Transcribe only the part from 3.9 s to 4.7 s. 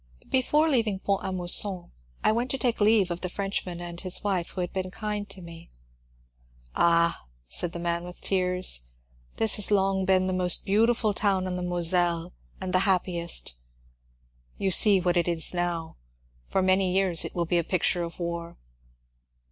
his wife who